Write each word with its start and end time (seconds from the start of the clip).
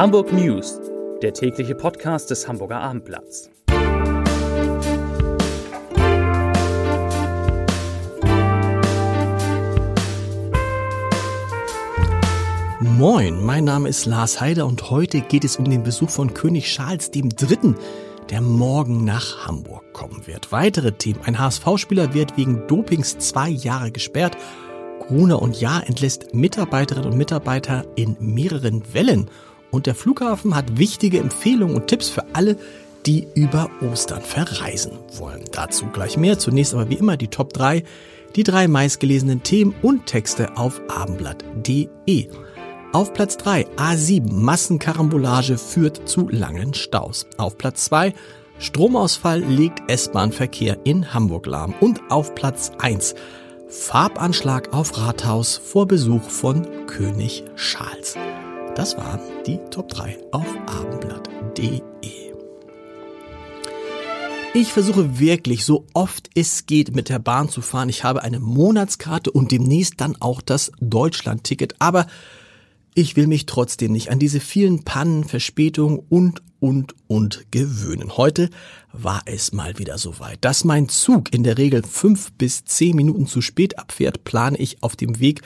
Hamburg 0.00 0.32
News, 0.32 0.80
der 1.20 1.34
tägliche 1.34 1.74
Podcast 1.74 2.30
des 2.30 2.48
Hamburger 2.48 2.80
Abendblatts. 2.80 3.50
Moin, 12.80 13.44
mein 13.44 13.64
Name 13.64 13.90
ist 13.90 14.06
Lars 14.06 14.40
Heider 14.40 14.64
und 14.64 14.90
heute 14.90 15.20
geht 15.20 15.44
es 15.44 15.56
um 15.56 15.68
den 15.68 15.82
Besuch 15.82 16.08
von 16.08 16.32
König 16.32 16.64
Charles 16.64 17.10
III., 17.14 17.74
der 18.30 18.40
morgen 18.40 19.04
nach 19.04 19.46
Hamburg 19.46 19.92
kommen 19.92 20.26
wird. 20.26 20.50
Weitere 20.50 20.92
Themen. 20.92 21.20
Ein 21.26 21.38
HSV-Spieler 21.38 22.14
wird 22.14 22.38
wegen 22.38 22.66
Dopings 22.68 23.18
zwei 23.18 23.50
Jahre 23.50 23.92
gesperrt. 23.92 24.38
Gruner 25.00 25.42
und 25.42 25.60
Jahr 25.60 25.86
entlässt 25.86 26.32
Mitarbeiterinnen 26.32 27.10
und 27.10 27.18
Mitarbeiter 27.18 27.84
in 27.96 28.16
mehreren 28.18 28.82
Wellen. 28.94 29.30
Und 29.70 29.86
der 29.86 29.94
Flughafen 29.94 30.54
hat 30.54 30.78
wichtige 30.78 31.18
Empfehlungen 31.18 31.76
und 31.76 31.86
Tipps 31.86 32.08
für 32.08 32.24
alle, 32.34 32.56
die 33.06 33.26
über 33.34 33.70
Ostern 33.80 34.22
verreisen 34.22 34.92
wollen. 35.16 35.44
Dazu 35.52 35.86
gleich 35.86 36.16
mehr. 36.16 36.38
Zunächst 36.38 36.74
aber 36.74 36.90
wie 36.90 36.94
immer 36.94 37.16
die 37.16 37.28
Top 37.28 37.52
3, 37.52 37.84
die 38.36 38.42
drei 38.42 38.68
meistgelesenen 38.68 39.42
Themen 39.42 39.74
und 39.82 40.06
Texte 40.06 40.56
auf 40.56 40.80
abendblatt.de. 40.88 42.28
Auf 42.92 43.12
Platz 43.12 43.36
3 43.36 43.68
A7 43.76 44.32
Massenkarambolage 44.32 45.58
führt 45.58 46.08
zu 46.08 46.28
langen 46.28 46.74
Staus. 46.74 47.26
Auf 47.36 47.56
Platz 47.56 47.84
2 47.84 48.12
Stromausfall 48.58 49.40
legt 49.40 49.90
S-Bahn-Verkehr 49.90 50.78
in 50.84 51.14
Hamburg 51.14 51.46
lahm. 51.46 51.74
Und 51.80 52.00
auf 52.10 52.34
Platz 52.34 52.72
1 52.78 53.14
Farbanschlag 53.68 54.72
auf 54.72 54.98
Rathaus 54.98 55.56
vor 55.56 55.86
Besuch 55.86 56.28
von 56.28 56.66
König 56.86 57.44
Charles. 57.56 58.16
Das 58.80 58.96
waren 58.96 59.20
die 59.46 59.58
Top 59.70 59.90
3 59.90 60.16
auf 60.32 60.46
abendblatt.de. 60.64 61.82
Ich 64.54 64.72
versuche 64.72 65.18
wirklich 65.18 65.66
so 65.66 65.84
oft 65.92 66.30
es 66.34 66.64
geht 66.64 66.96
mit 66.96 67.10
der 67.10 67.18
Bahn 67.18 67.50
zu 67.50 67.60
fahren. 67.60 67.90
Ich 67.90 68.04
habe 68.04 68.22
eine 68.22 68.40
Monatskarte 68.40 69.32
und 69.32 69.52
demnächst 69.52 70.00
dann 70.00 70.16
auch 70.18 70.40
das 70.40 70.72
Deutschland-Ticket. 70.80 71.74
Aber 71.78 72.06
ich 72.94 73.16
will 73.16 73.26
mich 73.26 73.44
trotzdem 73.44 73.92
nicht 73.92 74.10
an 74.10 74.18
diese 74.18 74.40
vielen 74.40 74.82
Pannen, 74.82 75.24
Verspätungen 75.24 75.98
und, 76.08 76.40
und, 76.58 76.94
und 77.06 77.48
gewöhnen. 77.50 78.16
Heute 78.16 78.48
war 78.94 79.20
es 79.26 79.52
mal 79.52 79.78
wieder 79.78 79.98
soweit. 79.98 80.38
Dass 80.40 80.64
mein 80.64 80.88
Zug 80.88 81.34
in 81.34 81.42
der 81.42 81.58
Regel 81.58 81.82
fünf 81.82 82.32
bis 82.32 82.64
zehn 82.64 82.96
Minuten 82.96 83.26
zu 83.26 83.42
spät 83.42 83.78
abfährt, 83.78 84.24
plane 84.24 84.56
ich 84.56 84.82
auf 84.82 84.96
dem 84.96 85.20
Weg 85.20 85.42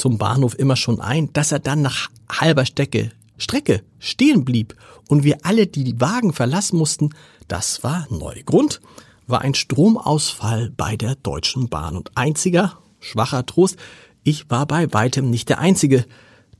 zum 0.00 0.18
Bahnhof 0.18 0.58
immer 0.58 0.76
schon 0.76 1.00
ein. 1.00 1.32
Dass 1.32 1.52
er 1.52 1.58
dann 1.60 1.82
nach 1.82 2.10
halber 2.28 2.64
Strecke, 2.64 3.12
Strecke 3.36 3.82
stehen 3.98 4.44
blieb 4.44 4.74
und 5.08 5.22
wir 5.22 5.38
alle 5.44 5.66
die 5.66 6.00
Wagen 6.00 6.32
verlassen 6.32 6.78
mussten, 6.78 7.10
das 7.46 7.84
war 7.84 8.06
neu. 8.10 8.42
Grund 8.44 8.80
war 9.26 9.42
ein 9.42 9.54
Stromausfall 9.54 10.70
bei 10.76 10.96
der 10.96 11.14
Deutschen 11.16 11.68
Bahn. 11.68 11.96
Und 11.96 12.16
einziger, 12.16 12.78
schwacher 12.98 13.46
Trost, 13.46 13.76
ich 14.24 14.50
war 14.50 14.66
bei 14.66 14.92
weitem 14.92 15.30
nicht 15.30 15.48
der 15.48 15.58
Einzige, 15.58 16.04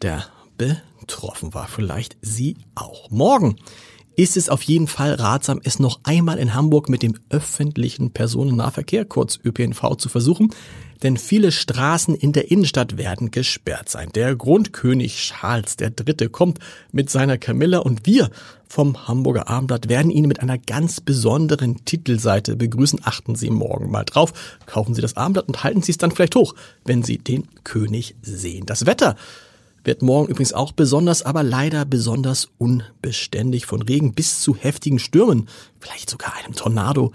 der 0.03 0.25
betroffen 0.57 1.55
war. 1.55 1.67
Vielleicht 1.67 2.17
Sie 2.21 2.57
auch. 2.75 3.11
Morgen 3.11 3.57
ist 4.21 4.37
es 4.37 4.51
auf 4.51 4.61
jeden 4.61 4.87
Fall 4.87 5.15
ratsam, 5.15 5.63
es 5.65 5.79
noch 5.79 6.01
einmal 6.03 6.39
in 6.39 6.53
Hamburg 6.53 6.91
mit 6.91 7.03
dem 7.03 7.15
öffentlichen 7.31 8.11
Personennahverkehr, 8.11 9.07
kurz 9.07 9.39
ÖPNV, 9.43 9.97
zu 9.97 10.11
versuchen, 10.11 10.51
denn 11.03 11.17
viele 11.17 11.51
Straßen 11.51 12.15
in 12.15 12.33
der 12.33 12.51
Innenstadt 12.51 12.99
werden 12.99 13.31
gesperrt 13.31 13.89
sein. 13.89 14.11
Der 14.15 14.37
Grundkönig 14.37 15.17
Charles 15.17 15.77
III. 15.81 16.29
kommt 16.29 16.59
mit 16.93 17.09
seiner 17.09 17.39
Camilla 17.39 17.79
und 17.79 18.05
wir 18.05 18.29
vom 18.69 19.09
Hamburger 19.09 19.49
Abendblatt 19.49 19.89
werden 19.89 20.11
ihn 20.11 20.29
mit 20.29 20.41
einer 20.41 20.59
ganz 20.59 21.01
besonderen 21.01 21.87
Titelseite 21.87 22.57
begrüßen. 22.57 23.01
Achten 23.03 23.37
Sie 23.37 23.49
morgen 23.49 23.91
mal 23.91 24.05
drauf, 24.05 24.35
kaufen 24.67 24.95
Sie 24.95 25.01
das 25.01 25.17
Abendblatt 25.17 25.49
und 25.49 25.65
halten 25.65 25.81
Sie 25.81 25.93
es 25.93 25.99
dann 25.99 26.11
vielleicht 26.11 26.37
hoch, 26.37 26.55
wenn 26.85 27.03
Sie 27.03 27.17
den 27.17 27.49
König 27.65 28.17
sehen. 28.21 28.67
Das 28.67 28.85
Wetter 28.85 29.17
wird 29.85 30.03
morgen 30.03 30.29
übrigens 30.29 30.53
auch 30.53 30.73
besonders, 30.73 31.23
aber 31.23 31.43
leider 31.43 31.85
besonders 31.85 32.49
unbeständig 32.59 33.67
von 33.67 33.83
Regen 33.83 34.15
bis 34.15 34.41
zu 34.41 34.57
heftigen 34.57 34.99
Stürmen, 34.99 35.49
vielleicht 35.79 36.11
sogar 36.11 36.35
einem 36.37 36.55
Tornado, 36.55 37.13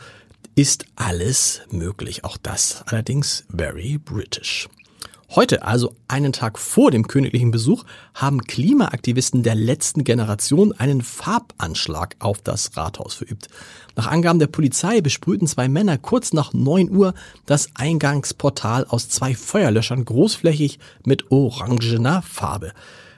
ist 0.56 0.86
alles 0.96 1.62
möglich. 1.70 2.24
Auch 2.24 2.38
das 2.38 2.84
allerdings 2.88 3.46
very 3.50 3.98
British. 3.98 4.70
Heute, 5.36 5.64
also 5.64 5.94
einen 6.08 6.32
Tag 6.32 6.58
vor 6.58 6.92
dem 6.92 7.10
königlichen 7.10 7.52
Besuch, 7.52 7.84
haben 8.14 8.44
Klimaaktivisten 8.44 9.44
der 9.44 9.56
letzten 9.56 10.06
Generation 10.06 10.72
einen 10.72 11.02
Farbanschlag 11.02 12.16
auf 12.20 12.42
das 12.42 12.78
Rathaus 12.78 13.16
verübt. 13.16 13.50
Nach 13.98 14.08
Angaben 14.08 14.40
der 14.40 14.48
Polizei 14.48 15.02
besprühten 15.02 15.46
zwei 15.46 15.68
Männer 15.68 15.98
kurz 15.98 16.32
nach 16.32 16.54
9 16.54 16.90
Uhr 16.90 17.14
das 17.46 17.68
Eingangsportal 17.76 18.86
aus 18.86 19.10
zwei 19.10 19.36
Feuerlöschern 19.36 20.06
großflächig 20.06 20.80
mit 21.04 21.30
orangener 21.32 22.22
Farbe. 22.22 22.72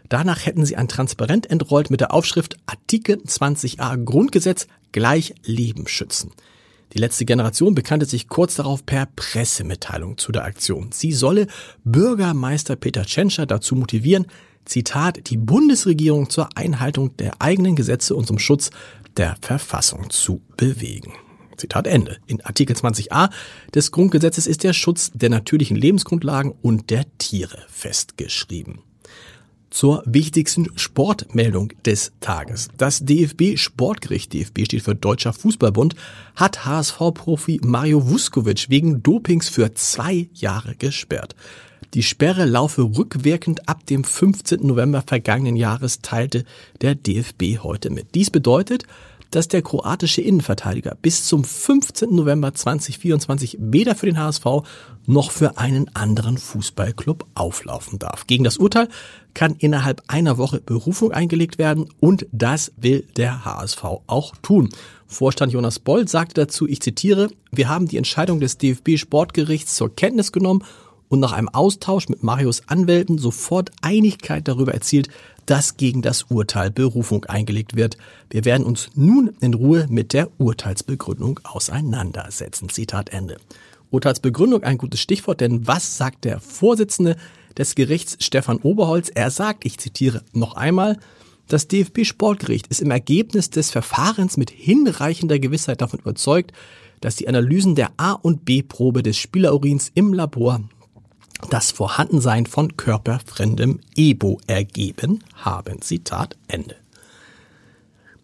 Danach 0.09 0.43
hätten 0.43 0.65
sie 0.65 0.75
ein 0.75 0.87
Transparent 0.87 1.47
entrollt 1.51 1.91
mit 1.91 2.01
der 2.01 2.15
Aufschrift 2.15 2.57
Artikel 2.65 3.17
20a 3.17 3.95
Grundgesetz 4.03 4.65
gleich 4.91 5.35
Leben 5.43 5.87
schützen. 5.87 6.31
Die 6.97 7.01
letzte 7.01 7.25
Generation 7.25 7.75
bekannte 7.75 8.07
sich 8.07 8.27
kurz 8.27 8.55
darauf 8.55 8.83
per 8.83 9.05
Pressemitteilung 9.15 10.17
zu 10.17 10.31
der 10.31 10.45
Aktion. 10.45 10.89
Sie 10.91 11.11
solle 11.11 11.45
Bürgermeister 11.83 12.75
Peter 12.75 13.05
Tschentscher 13.05 13.45
dazu 13.45 13.75
motivieren, 13.75 14.25
Zitat, 14.65 15.29
die 15.29 15.37
Bundesregierung 15.37 16.31
zur 16.31 16.49
Einhaltung 16.55 17.15
der 17.17 17.39
eigenen 17.39 17.75
Gesetze 17.75 18.15
und 18.15 18.25
zum 18.25 18.39
Schutz 18.39 18.71
der 19.15 19.37
Verfassung 19.41 20.09
zu 20.09 20.41
bewegen. 20.57 21.13
Zitat 21.55 21.85
Ende. 21.85 22.17
In 22.25 22.43
Artikel 22.43 22.75
20a 22.75 23.29
des 23.75 23.91
Grundgesetzes 23.91 24.47
ist 24.47 24.63
der 24.63 24.73
Schutz 24.73 25.11
der 25.13 25.29
natürlichen 25.29 25.77
Lebensgrundlagen 25.77 26.51
und 26.63 26.89
der 26.89 27.05
Tiere 27.19 27.59
festgeschrieben 27.67 28.81
zur 29.69 30.03
wichtigsten 30.05 30.67
Sportmeldung 30.77 31.73
des 31.85 32.11
Tages. 32.19 32.69
Das 32.77 33.05
DFB 33.05 33.57
Sportgericht, 33.57 34.33
DFB 34.33 34.65
steht 34.65 34.83
für 34.83 34.95
Deutscher 34.95 35.33
Fußballbund, 35.33 35.95
hat 36.35 36.65
HSV-Profi 36.65 37.61
Mario 37.63 38.09
Vuskovic 38.09 38.69
wegen 38.69 39.03
Dopings 39.03 39.49
für 39.49 39.73
zwei 39.73 40.29
Jahre 40.33 40.75
gesperrt. 40.75 41.35
Die 41.93 42.03
Sperre 42.03 42.45
laufe 42.45 42.81
rückwirkend 42.81 43.69
ab 43.69 43.85
dem 43.85 44.03
15. 44.03 44.65
November 44.65 45.03
vergangenen 45.05 45.55
Jahres, 45.55 46.01
teilte 46.01 46.43
der 46.81 46.95
DFB 46.95 47.59
heute 47.63 47.89
mit. 47.89 48.13
Dies 48.13 48.29
bedeutet, 48.29 48.83
dass 49.31 49.47
der 49.47 49.61
kroatische 49.61 50.21
Innenverteidiger 50.21 50.95
bis 51.01 51.25
zum 51.25 51.43
15. 51.43 52.13
November 52.13 52.53
2024 52.53 53.57
weder 53.59 53.95
für 53.95 54.05
den 54.05 54.19
HSV 54.19 54.45
noch 55.05 55.31
für 55.31 55.57
einen 55.57 55.89
anderen 55.95 56.37
Fußballclub 56.37 57.25
auflaufen 57.33 57.99
darf. 57.99 58.27
Gegen 58.27 58.43
das 58.43 58.57
Urteil 58.57 58.89
kann 59.33 59.55
innerhalb 59.57 60.01
einer 60.07 60.37
Woche 60.37 60.59
Berufung 60.59 61.11
eingelegt 61.11 61.57
werden 61.57 61.89
und 61.99 62.25
das 62.31 62.73
will 62.77 63.07
der 63.15 63.45
HSV 63.45 63.83
auch 64.07 64.35
tun. 64.41 64.69
Vorstand 65.05 65.53
Jonas 65.53 65.79
Boll 65.79 66.07
sagte 66.07 66.41
dazu, 66.41 66.67
ich 66.67 66.81
zitiere, 66.81 67.29
wir 67.51 67.69
haben 67.69 67.87
die 67.87 67.97
Entscheidung 67.97 68.39
des 68.39 68.57
DFB 68.57 68.97
Sportgerichts 68.97 69.75
zur 69.75 69.95
Kenntnis 69.95 70.31
genommen 70.31 70.63
und 71.09 71.19
nach 71.19 71.31
einem 71.31 71.49
Austausch 71.49 72.09
mit 72.09 72.23
Marius 72.23 72.63
Anwälten 72.67 73.17
sofort 73.17 73.71
Einigkeit 73.81 74.47
darüber 74.47 74.73
erzielt, 74.73 75.09
dass 75.45 75.77
gegen 75.77 76.01
das 76.01 76.23
Urteil 76.23 76.71
Berufung 76.71 77.25
eingelegt 77.25 77.75
wird. 77.75 77.97
Wir 78.29 78.45
werden 78.45 78.65
uns 78.65 78.89
nun 78.95 79.33
in 79.39 79.53
Ruhe 79.53 79.87
mit 79.89 80.13
der 80.13 80.29
Urteilsbegründung 80.37 81.39
auseinandersetzen. 81.43 82.69
Zitat 82.69 83.09
Ende. 83.09 83.37
Urteilsbegründung 83.89 84.63
ein 84.63 84.77
gutes 84.77 84.99
Stichwort, 84.99 85.39
denn 85.39 85.65
was 85.65 85.97
sagt 85.97 86.25
der 86.25 86.41
Vorsitzende 86.41 87.15
des 87.57 87.75
Gerichts 87.75 88.17
Stefan 88.19 88.57
Oberholz? 88.57 89.09
Er 89.13 89.31
sagt, 89.31 89.65
ich 89.65 89.77
zitiere 89.77 90.21
noch 90.33 90.55
einmal, 90.55 90.97
das 91.47 91.69
DFB 91.69 92.03
Sportgericht 92.03 92.67
ist 92.67 92.81
im 92.81 92.91
Ergebnis 92.91 93.49
des 93.49 93.71
Verfahrens 93.71 94.35
mit 94.35 94.49
hinreichender 94.49 95.39
Gewissheit 95.39 95.79
davon 95.79 95.99
überzeugt, 95.99 96.51
dass 96.99 97.15
die 97.15 97.29
Analysen 97.29 97.75
der 97.75 97.91
A- 97.95 98.11
und 98.11 98.43
B-Probe 98.43 99.01
des 99.01 99.15
Spielerurins 99.15 99.91
im 99.93 100.11
Labor 100.11 100.61
das 101.49 101.71
Vorhandensein 101.71 102.45
von 102.45 102.77
körperfremdem 102.77 103.79
Ebo 103.95 104.39
ergeben 104.47 105.23
haben. 105.35 105.81
Zitat 105.81 106.37
Ende. 106.47 106.75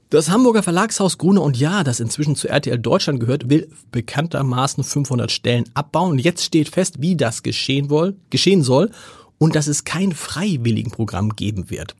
Das 0.09 0.29
Hamburger 0.29 0.61
Verlagshaus 0.61 1.17
Gruner 1.17 1.41
und 1.41 1.57
Jahr, 1.57 1.83
das 1.83 1.99
inzwischen 1.99 2.35
zu 2.35 2.47
RTL 2.47 2.77
Deutschland 2.77 3.19
gehört, 3.19 3.49
will 3.49 3.67
bekanntermaßen 3.91 4.83
500 4.83 5.31
Stellen 5.31 5.65
abbauen. 5.73 6.19
Jetzt 6.19 6.43
steht 6.43 6.69
fest, 6.69 6.97
wie 6.99 7.15
das 7.15 7.41
geschehen, 7.41 7.89
woll, 7.89 8.15
geschehen 8.29 8.61
soll 8.61 8.91
und 9.39 9.55
dass 9.55 9.65
es 9.65 9.85
kein 9.85 10.11
Freiwilligenprogramm 10.11 11.35
geben 11.35 11.71
wird. 11.71 11.95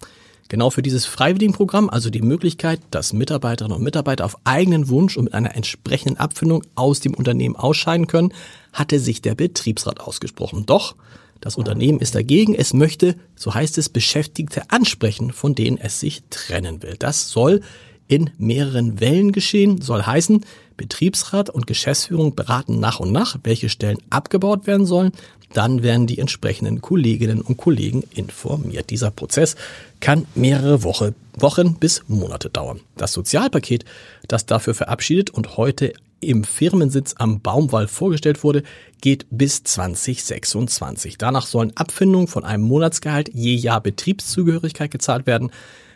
Genau 0.54 0.70
für 0.70 0.84
dieses 0.84 1.08
Freiwilligenprogramm, 1.08 1.90
also 1.90 2.12
die 2.12 2.22
Möglichkeit, 2.22 2.80
dass 2.92 3.12
Mitarbeiterinnen 3.12 3.76
und 3.76 3.84
Mitarbeiter 3.84 4.24
auf 4.24 4.38
eigenen 4.44 4.88
Wunsch 4.88 5.18
und 5.18 5.24
mit 5.24 5.34
einer 5.34 5.56
entsprechenden 5.56 6.18
Abfindung 6.18 6.62
aus 6.76 7.00
dem 7.00 7.16
Unternehmen 7.16 7.56
ausscheiden 7.56 8.06
können, 8.06 8.32
hatte 8.72 9.00
sich 9.00 9.24
der 9.24 9.34
Betriebsrat 9.34 10.00
ausgesprochen. 10.00 10.68
Doch 10.68 10.96
Das 11.42 11.56
Unternehmen 11.56 11.98
ist 11.98 12.14
dagegen. 12.14 12.54
Es 12.54 12.72
möchte, 12.72 13.16
so 13.36 13.56
heißt 13.56 13.80
es, 13.80 13.90
Beschäftigte 13.90 14.70
ansprechen, 14.70 15.32
von 15.32 15.56
denen 15.56 15.80
es 15.80 16.00
sich 16.00 16.22
trennen 16.30 16.84
will. 16.84 16.98
Das 17.00 17.30
soll 17.32 17.62
in 18.08 18.30
mehreren 18.38 19.00
Wellen 19.00 19.32
geschehen, 19.32 19.82
soll 19.82 20.04
heißen, 20.04 20.46
Betriebsrat 20.78 21.50
und 21.50 21.68
Geschäftsführung 21.68 22.36
beraten 22.36 22.80
nach 22.80 23.00
und 23.00 23.12
nach, 23.12 23.38
welche 23.44 23.70
Stellen 23.70 23.98
abgebaut 24.10 24.68
werden 24.68 24.86
sollen. 24.86 25.12
Dann 25.54 25.84
werden 25.84 26.08
die 26.08 26.20
entsprechenden 26.20 26.82
Kolleginnen 26.82 27.42
und 27.42 27.58
Kollegen 27.58 28.04
informiert. 28.16 28.90
Dieser 28.90 29.12
Prozess 29.12 29.56
kann 30.00 30.26
mehrere 30.36 30.84
Woche, 30.84 31.14
Wochen 31.38 31.76
bis 31.76 32.04
Monate 32.08 32.50
dauern. 32.50 32.80
Das 32.98 33.14
Sozialpaket, 33.14 33.86
das 34.28 34.46
dafür 34.46 34.74
verabschiedet 34.74 35.30
und 35.30 35.58
heute 35.58 35.94
im 36.24 36.44
Firmensitz 36.44 37.16
am 37.18 37.42
Baumwall 37.42 37.88
vorgestellt 37.88 38.44
wurde, 38.44 38.64
geht 39.02 39.26
bis 39.30 39.64
2026. 39.64 41.18
Danach 41.18 41.46
sollen 41.46 41.76
Abfindungen 41.76 42.28
von 42.28 42.46
einem 42.46 42.64
Monatsgehalt 42.64 43.30
je 43.34 43.54
Jahr 43.54 43.82
Betriebszugehörigkeit 43.82 44.90
gezahlt 44.90 45.28
werden. 45.28 45.52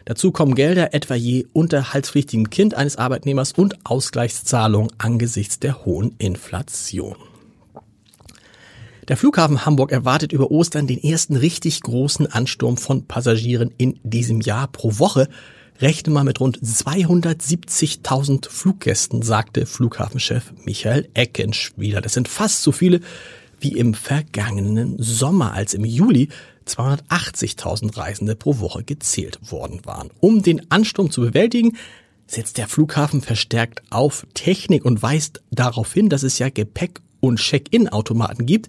Dazu 0.07 0.31
kommen 0.31 0.55
Gelder 0.55 0.93
etwa 0.93 1.15
je 1.15 1.47
unterhaltspflichtigen 1.51 2.49
Kind 2.49 2.75
eines 2.75 2.95
Arbeitnehmers 2.95 3.51
und 3.51 3.75
Ausgleichszahlungen 3.85 4.89
angesichts 4.97 5.59
der 5.59 5.83
hohen 5.83 6.15
Inflation. 6.17 7.17
Der 9.09 9.17
Flughafen 9.17 9.65
Hamburg 9.65 9.91
erwartet 9.91 10.31
über 10.31 10.49
Ostern 10.49 10.87
den 10.87 11.03
ersten 11.03 11.35
richtig 11.35 11.81
großen 11.81 12.25
Ansturm 12.25 12.77
von 12.77 13.05
Passagieren 13.05 13.73
in 13.77 13.99
diesem 14.03 14.39
Jahr 14.39 14.69
pro 14.69 14.97
Woche. 14.97 15.27
Rechne 15.81 16.13
mal 16.13 16.23
mit 16.23 16.39
rund 16.39 16.57
270.000 16.61 18.49
Fluggästen, 18.49 19.23
sagte 19.23 19.65
Flughafenchef 19.65 20.53
Michael 20.63 21.09
Eckenschwiler. 21.15 21.99
Das 21.99 22.13
sind 22.13 22.29
fast 22.29 22.61
so 22.61 22.71
viele 22.71 23.01
wie 23.59 23.73
im 23.73 23.93
vergangenen 23.93 24.95
Sommer, 24.99 25.51
als 25.51 25.73
im 25.73 25.83
Juli 25.83 26.29
280.000 26.67 27.97
Reisende 27.97 28.35
pro 28.35 28.59
Woche 28.59 28.83
gezählt 28.83 29.39
worden 29.51 29.81
waren. 29.85 30.09
Um 30.19 30.43
den 30.43 30.69
Ansturm 30.71 31.11
zu 31.11 31.21
bewältigen, 31.21 31.77
setzt 32.27 32.57
der 32.57 32.67
Flughafen 32.67 33.21
verstärkt 33.21 33.81
auf 33.89 34.27
Technik 34.33 34.85
und 34.85 35.01
weist 35.01 35.41
darauf 35.49 35.93
hin, 35.93 36.09
dass 36.09 36.23
es 36.23 36.39
ja 36.39 36.49
Gepäck- 36.49 37.01
und 37.19 37.39
Check-in-Automaten 37.39 38.45
gibt. 38.45 38.67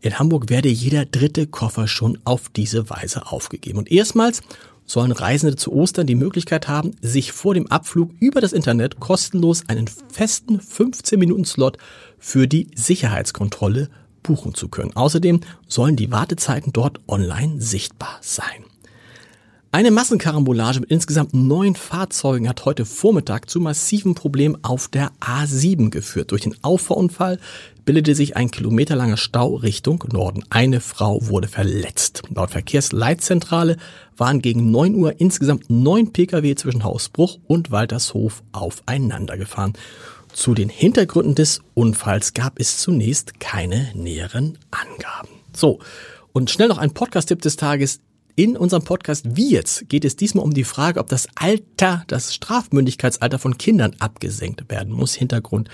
In 0.00 0.18
Hamburg 0.18 0.48
werde 0.48 0.68
jeder 0.68 1.04
dritte 1.04 1.46
Koffer 1.46 1.88
schon 1.88 2.18
auf 2.24 2.48
diese 2.48 2.90
Weise 2.90 3.30
aufgegeben. 3.30 3.78
Und 3.78 3.90
erstmals 3.90 4.42
sollen 4.84 5.12
Reisende 5.12 5.56
zu 5.56 5.72
Ostern 5.72 6.06
die 6.06 6.14
Möglichkeit 6.14 6.68
haben, 6.68 6.92
sich 7.00 7.32
vor 7.32 7.54
dem 7.54 7.66
Abflug 7.70 8.12
über 8.20 8.40
das 8.40 8.52
Internet 8.52 9.00
kostenlos 9.00 9.68
einen 9.68 9.88
festen 9.88 10.60
15-Minuten-Slot 10.60 11.76
für 12.18 12.46
die 12.46 12.68
Sicherheitskontrolle 12.74 13.90
buchen 14.26 14.54
zu 14.54 14.68
können. 14.68 14.94
Außerdem 14.94 15.40
sollen 15.68 15.96
die 15.96 16.10
Wartezeiten 16.10 16.72
dort 16.72 17.00
online 17.08 17.60
sichtbar 17.60 18.18
sein. 18.20 18.64
Eine 19.72 19.90
Massenkarambolage 19.90 20.80
mit 20.80 20.90
insgesamt 20.90 21.34
neun 21.34 21.74
Fahrzeugen 21.74 22.48
hat 22.48 22.64
heute 22.64 22.86
Vormittag 22.86 23.50
zu 23.50 23.60
massiven 23.60 24.14
Problemen 24.14 24.56
auf 24.64 24.88
der 24.88 25.10
A7 25.20 25.90
geführt. 25.90 26.30
Durch 26.30 26.42
den 26.42 26.56
Auffahrunfall 26.62 27.38
bildete 27.84 28.14
sich 28.14 28.36
ein 28.36 28.50
kilometerlanger 28.50 29.18
Stau 29.18 29.54
Richtung 29.54 30.02
Norden. 30.10 30.44
Eine 30.48 30.80
Frau 30.80 31.26
wurde 31.26 31.48
verletzt. 31.48 32.22
Laut 32.34 32.52
Verkehrsleitzentrale 32.52 33.76
waren 34.16 34.40
gegen 34.40 34.70
9 34.70 34.94
Uhr 34.94 35.20
insgesamt 35.20 35.68
neun 35.68 36.10
Pkw 36.10 36.54
zwischen 36.54 36.82
Hausbruch 36.82 37.38
und 37.46 37.70
Waltershof 37.70 38.42
aufeinander 38.52 39.36
gefahren. 39.36 39.74
Zu 40.36 40.52
den 40.52 40.68
Hintergründen 40.68 41.34
des 41.34 41.62
Unfalls 41.72 42.34
gab 42.34 42.60
es 42.60 42.76
zunächst 42.76 43.40
keine 43.40 43.90
näheren 43.94 44.58
Angaben. 44.70 45.30
So, 45.56 45.78
und 46.34 46.50
schnell 46.50 46.68
noch 46.68 46.76
ein 46.76 46.92
Podcast-Tipp 46.92 47.40
des 47.40 47.56
Tages. 47.56 48.00
In 48.34 48.54
unserem 48.54 48.84
Podcast 48.84 49.24
Wie 49.34 49.50
jetzt 49.50 49.88
geht 49.88 50.04
es 50.04 50.14
diesmal 50.14 50.44
um 50.44 50.52
die 50.52 50.64
Frage, 50.64 51.00
ob 51.00 51.08
das 51.08 51.26
Alter, 51.36 52.04
das 52.08 52.34
Strafmündigkeitsalter 52.34 53.38
von 53.38 53.56
Kindern 53.56 53.96
abgesenkt 53.98 54.70
werden 54.70 54.92
muss. 54.92 55.14
Hintergrund 55.14 55.70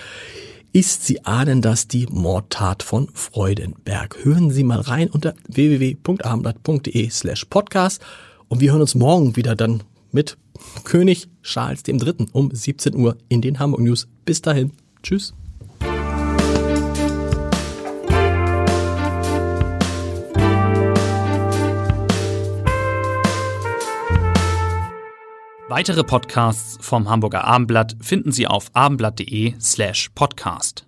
ist, 0.72 1.04
Sie 1.06 1.24
ahnen 1.24 1.60
das, 1.60 1.88
die 1.88 2.06
Mordtat 2.06 2.84
von 2.84 3.08
Freudenberg. 3.14 4.16
Hören 4.22 4.52
Sie 4.52 4.62
mal 4.62 4.80
rein 4.80 5.10
unter 5.10 5.34
www.abendblatt.de 5.48 7.10
slash 7.10 7.46
podcast 7.46 8.00
und 8.46 8.60
wir 8.60 8.70
hören 8.70 8.82
uns 8.82 8.94
morgen 8.94 9.34
wieder 9.34 9.56
dann 9.56 9.82
mit 10.12 10.38
König 10.84 11.28
Charles 11.42 11.82
III. 11.86 12.28
um 12.32 12.54
17 12.54 12.94
Uhr 12.94 13.16
in 13.28 13.42
den 13.42 13.58
Hamburg 13.58 13.80
News. 13.80 14.08
Bis 14.24 14.40
dahin. 14.40 14.72
Tschüss. 15.02 15.34
Weitere 25.68 26.04
Podcasts 26.04 26.76
vom 26.82 27.08
Hamburger 27.08 27.44
Abendblatt 27.44 27.96
finden 28.02 28.30
Sie 28.30 28.46
auf 28.46 28.66
abendblatt.de 28.74 29.54
slash 29.58 30.10
podcast. 30.14 30.84